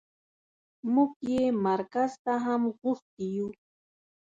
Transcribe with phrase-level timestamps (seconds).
[0.93, 3.47] موږ يې مرکز ته هم غوښتي يو.